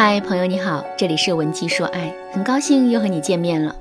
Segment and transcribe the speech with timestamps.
[0.00, 3.74] 嗨，朋友你好，这里是文姬说爱，很高兴又和你见面了。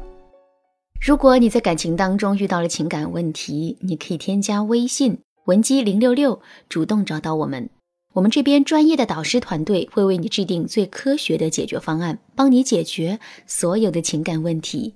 [0.99, 7.69] 如果你在感情当中遇到了情感问题，你可以添加微信文姬零六六，主动找到我们，
[8.13, 14.95] 我们这边专业的导师团队会为你制定最科学的解决方案，帮你解决所有的情感问题。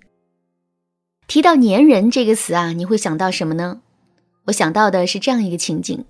[1.27, 3.81] 提到“粘人”这个词啊，你会想到什么呢？
[4.45, 6.03] 我想到的是这样一个情景。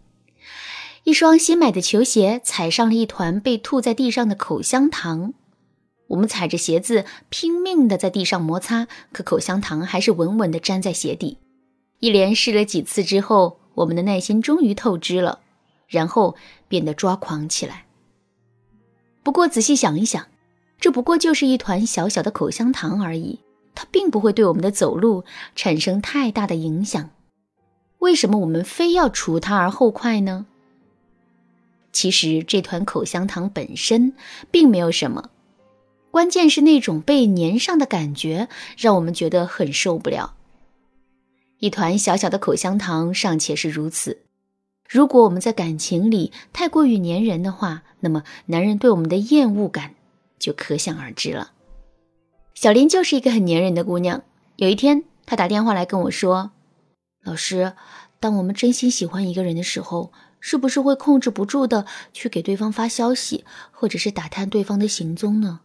[1.03, 5.33] 一双新买的球鞋踩上了一团被吐在地上的口香糖，
[6.09, 11.39] 我们踩着鞋子拼命的在地上摩擦，可口香糖还是稳稳的粘在鞋底。
[11.99, 15.39] 一连试了几次之后，我们的耐心终于透支了，
[15.87, 16.35] 然后
[16.67, 17.85] 变得抓狂起来。
[19.23, 20.27] 不过仔细想一想，
[20.79, 23.39] 这不过就是一团小小的口香糖而已，
[23.73, 25.23] 它并不会对我们的走路
[25.55, 27.09] 产生太大的影响。
[27.97, 30.45] 为什么我们非要除它而后快呢？
[31.93, 34.13] 其实这团口香糖本身
[34.49, 35.29] 并没有什么，
[36.09, 40.35] 关键是那种被粘上的感觉让我们觉得很受不了。
[41.59, 44.23] 一团小小的口香糖尚且是如此，
[44.87, 49.95] 如果我们在感情里太过于粘人的话，那么男人对我们的厌恶感
[50.39, 51.51] 就可想而知了。
[52.55, 54.23] 小林就是一个很粘人的姑娘。
[54.55, 56.51] 有一天，她打电话来跟我说
[57.23, 57.73] ：“老师，
[58.19, 60.11] 当我们真心喜欢一个人的时候。”
[60.41, 65.61] 是不是会控制不住的去给对方发消息，或者是打探对方的行踪呢？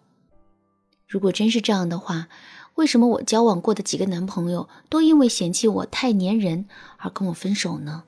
[1.08, 2.28] 如果真是这样的话，
[2.74, 6.68] 为什么我交往过的几个男朋友都因为嫌弃我太粘人
[6.98, 8.05] 而跟我分手呢？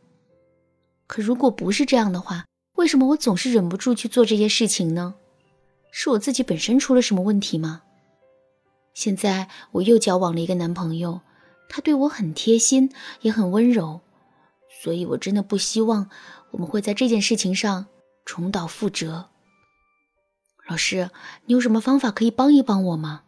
[1.07, 2.45] 可如果不是这样的话，
[2.77, 5.15] 为什么我总是忍不住去做这些事情呢？
[5.91, 7.83] 是我自己本身出了什么问题吗？
[8.93, 11.23] 现在我又交往了一个男朋友，
[11.71, 14.01] 他对我很贴心，也很温柔，
[14.83, 16.11] 所以我真的不希望。
[16.51, 17.87] 我们会在这件事情上
[18.25, 19.29] 重蹈覆辙。
[20.69, 21.11] 老师，
[21.47, 23.23] 你有什么方法可以帮一帮我吗？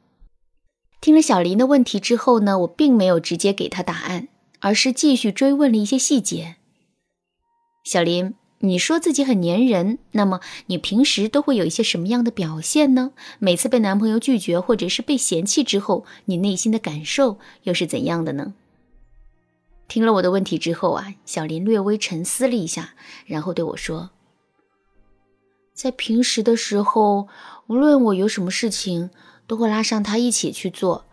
[1.01, 4.29] 听了小林的问题之后呢，我并没有直接给他答案，
[4.59, 6.57] 而是继续追问了一些细节。
[7.83, 13.13] 小林，你说自己很粘人，那么你平时都会有一些什么样的表现呢？
[13.39, 18.53] 每次被男朋友拒绝或者是被嫌弃之后，你内心的感受又是怎样的呢？
[19.91, 22.95] 听了我的问题之后啊，小林略微沉思了一下，
[23.27, 24.11] 然后对我说
[25.75, 27.27] ：“在平时的时候，
[27.67, 29.11] 无论我有什么事情，
[29.49, 31.07] 都会拉上他一起去做。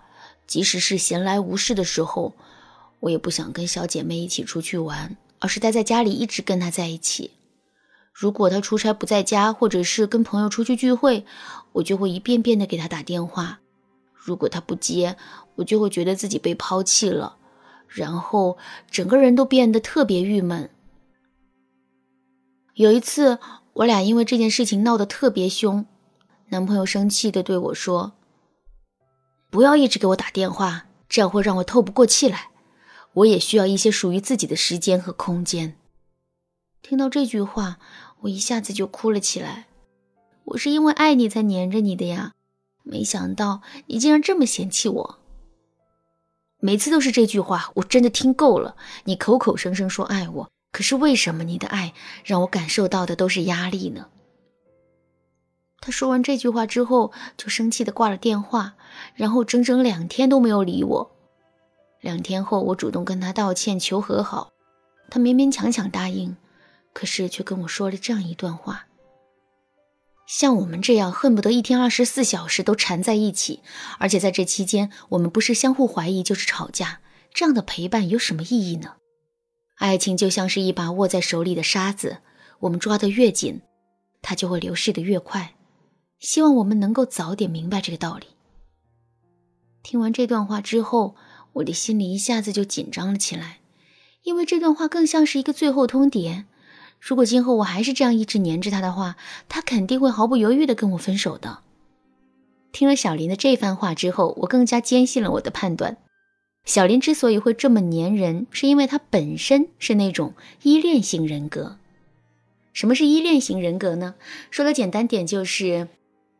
[0.46, 2.36] 即使是闲来无事的时候，
[3.00, 7.32] 我也不想跟小姐妹一起出去玩，而是待在家里一直跟他在一起。
[8.14, 11.26] 如果他出差不在家，或者是跟朋友出去聚会，
[11.72, 13.60] 我就会一遍遍的给他打电话。
[14.14, 15.18] 如果他不接，
[15.56, 17.38] 我就会觉得自己被抛弃了。”
[17.88, 18.58] 然后
[18.90, 20.70] 整个人都变得特别郁闷。
[22.76, 23.40] 有一次，
[23.74, 25.86] 我俩因为这件事情闹得特别凶，
[26.50, 28.14] 男朋友生气的对我说
[29.50, 32.50] ：“不要一直给我打电话，这样会让我透不过气来。
[33.14, 35.76] 我也需要一些属于自己的时间和空间。”
[36.84, 37.80] 听到这句话，
[38.22, 39.68] 我一下子就哭了起来。
[40.46, 42.34] 我是因为爱你才黏着你的呀，
[42.84, 45.20] 没想到你竟然这么嫌弃我。
[46.60, 48.76] 每次都是这句话，我真的听够了。
[49.04, 54.08] 你口口声声说爱我，可是为什么你的爱让我感受到的都是压力呢？
[55.80, 58.74] 他说完这句话之后，就生气的挂了电话，
[59.14, 61.12] 然后整整两天都没有理我。
[62.02, 64.52] 两天后，我主动跟他道歉求和好，
[65.12, 66.36] 他勉勉强强答应，
[66.92, 68.87] 可是却跟我说了这样一段话。
[70.28, 73.62] 像我们这样恨不得一天二十四小时都缠在一起，
[73.98, 77.00] 而且在这期间我们不是相互怀疑就是吵架，
[77.34, 78.96] 这样的陪伴有什么意义呢？
[79.78, 82.18] 爱情就像是一把握在手里的沙子，
[82.60, 83.62] 我们抓得越紧，
[84.22, 85.56] 它就会流逝的越快。
[86.20, 88.28] 希望我们能够早点明白这个道理。
[89.84, 91.16] 听完这段话之后，
[91.54, 93.60] 我的心里一下子就紧张了起来，
[94.24, 96.44] 因为这段话更像是一个最后通牒。
[97.00, 99.16] 如果今后我还是这样一直黏着他的话，
[99.48, 101.60] 他肯定会毫不犹豫的跟我分手的。
[102.72, 105.98] 听了小林的这番话之后，我更加坚信了我的判断。
[106.66, 110.34] 小林之所以会这么黏人，是因为他本身是那种
[110.64, 111.78] 依恋型人格。
[112.74, 114.16] 什么是依恋型人格呢？
[114.52, 115.88] 说的简单点，就是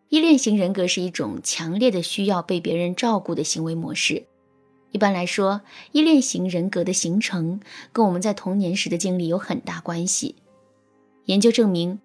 [0.10, 4.26] 依恋型人格是一种强烈的需要被别人照顾的行为模式。
[4.92, 5.62] 一般来说，
[5.94, 7.62] 依恋型人格的形成
[7.94, 10.36] 跟我们在童年时的经历有很大关系。
[11.28, 12.00] 研究证明，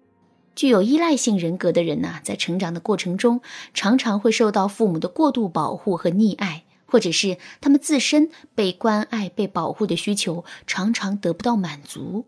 [0.55, 3.41] 具有依赖性人格的人呐，在成长的过程中，
[3.73, 12.25] 常常会受到父母的过度保护和溺爱，或者是他们自身被关爱、被保护的需求常常得不到满足。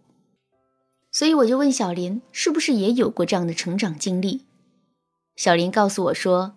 [1.12, 4.41] 所以我就问小林，是不是也有过这样的成长经历？
[5.36, 6.56] 小林告诉我说，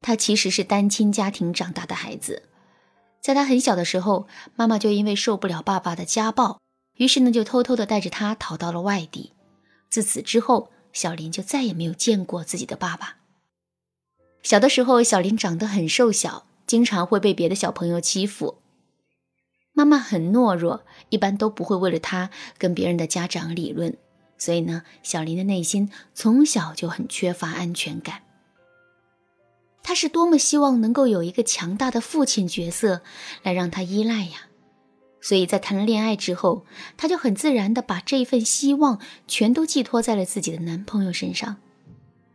[0.00, 2.44] 他其实是单亲家庭长大的孩子，
[3.20, 6.60] 在他很小的时候，妈妈就因为受不了爸爸的家暴，
[6.96, 9.32] 于是呢就偷偷的带着他逃到了外地。
[9.92, 13.18] 自此之后，小林就再也没有见过自己的爸爸。
[14.42, 18.62] 小的时候，小林长得很瘦小，经常会被别的小朋友欺负。
[19.74, 23.94] 妈妈很懦弱，一般都不会为了他跟别人的家长理论。
[24.38, 28.22] 所以呢，小林的内心从小就很缺乏安全感。
[29.82, 33.02] 他是多么希望能够有一个强大的父亲角色
[33.42, 34.46] 来让他依赖呀！
[35.22, 36.66] 所以在谈了恋爱之后，
[36.98, 41.56] 她就很自然的把这份希望全都寄托在了自己的男朋友身上。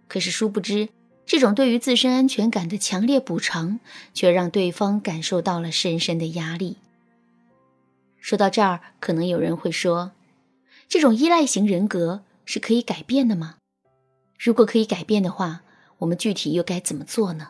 [0.08, 0.88] 可是殊不知，
[1.26, 3.80] 这种对于自身安全感的强烈补偿，
[4.14, 6.78] 却让对方感受到了深深的压力。
[8.20, 10.14] 说到这儿，可能有人会说。
[10.88, 13.58] 这种依赖型人格是可以改变的吗？
[14.40, 15.64] 如果可以改变的话，
[15.98, 17.50] 我们具体又该怎么做呢？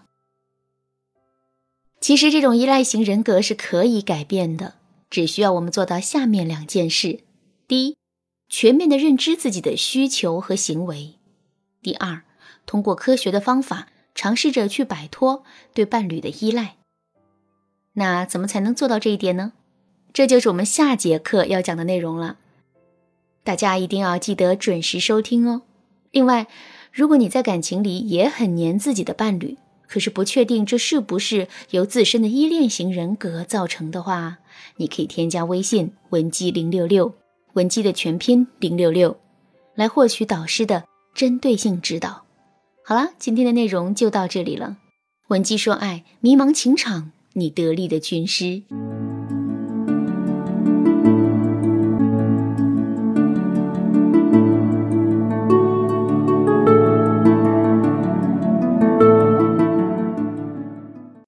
[2.01, 4.75] 其实，这种依赖型人格是可以改变的，
[5.09, 7.21] 只需要我们做到下面两件事：
[7.67, 7.97] 第一，
[8.49, 11.15] 全面的认知自己的需求和行为；
[11.81, 12.23] 第二，
[12.65, 15.43] 通过科学的方法，尝试着去摆脱
[15.73, 16.75] 对伴侣的依赖。
[17.93, 19.53] 那怎么才能做到这一点呢？
[20.13, 22.37] 这就是我们下节课要讲的内容了。
[23.43, 25.61] 大家一定要记得准时收听哦。
[26.11, 26.47] 另外，
[26.91, 29.57] 如果你在感情里也很黏自己的伴侣，
[29.87, 34.37] 可是不确定这是不是由自身的依恋型人格造成的话，
[34.75, 37.13] 你可以添加微信文姬零六六，
[37.53, 39.17] 文姬的全拼零六六，
[39.75, 40.83] 来获取导师的
[41.15, 42.23] 针对性指导。
[42.83, 44.77] 好啦，今天的内容就到这里了。
[45.29, 48.63] 文姬说爱，迷茫情场，你得力的军师。